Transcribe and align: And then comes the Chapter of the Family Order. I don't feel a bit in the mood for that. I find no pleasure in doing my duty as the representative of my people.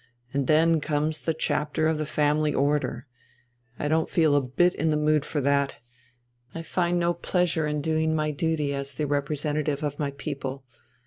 And 0.33 0.47
then 0.47 0.81
comes 0.81 1.19
the 1.19 1.33
Chapter 1.35 1.87
of 1.87 1.99
the 1.99 2.07
Family 2.07 2.55
Order. 2.55 3.05
I 3.77 3.87
don't 3.87 4.09
feel 4.09 4.35
a 4.35 4.41
bit 4.41 4.73
in 4.73 4.89
the 4.89 4.97
mood 4.97 5.25
for 5.25 5.41
that. 5.41 5.79
I 6.55 6.63
find 6.63 6.97
no 6.99 7.13
pleasure 7.13 7.67
in 7.67 7.81
doing 7.81 8.15
my 8.15 8.31
duty 8.31 8.73
as 8.73 8.95
the 8.95 9.05
representative 9.05 9.83
of 9.83 9.99
my 9.99 10.09
people. 10.09 10.63